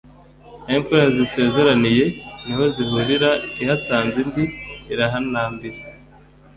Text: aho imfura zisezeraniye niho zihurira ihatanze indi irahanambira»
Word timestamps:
aho 0.65 0.75
imfura 0.79 1.05
zisezeraniye 1.15 2.05
niho 2.45 2.65
zihurira 2.75 3.29
ihatanze 3.61 4.15
indi 4.23 4.43
irahanambira» 4.93 5.79